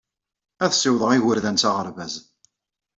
Ad 0.63 0.71
ssiwḍeɣ 0.73 1.11
igerdan 1.17 1.57
s 1.61 1.63
aɣerbaz. 1.69 2.13